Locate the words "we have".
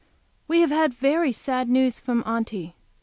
0.47-0.95